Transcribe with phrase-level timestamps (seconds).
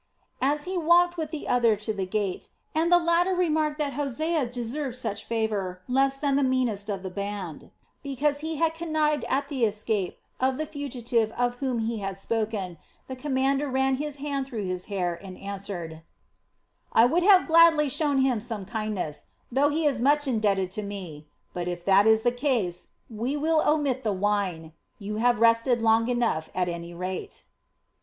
[0.41, 4.47] As he walked with the other to the gate, and the latter remarked that Hosea
[4.47, 7.69] deserved such favor less than the meanest of the band,
[8.01, 12.23] because he had connived at the escape of the fugitive of whom he had just
[12.23, 16.01] spoken, the commander ran his hand through his hair, and answered:
[16.91, 21.27] "I would gladly have shown him some kindness, though he is much indebted to me;
[21.53, 26.07] but if that is the case, we will omit the wine; you have rested long
[26.07, 27.43] enough at any rate."